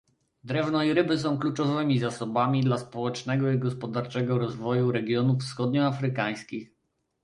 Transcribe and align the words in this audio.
Drewno 0.43 0.83
i 0.83 0.93
ryby 0.93 1.17
są 1.19 1.37
kluczowymi 1.37 1.99
zasobami 1.99 2.61
dla 2.63 2.77
społecznego 2.77 3.51
i 3.51 3.59
gospodarczego 3.59 4.37
rozwoju 4.39 4.91
regionów 4.91 5.41
wschodnioafrykańskich 5.41 6.71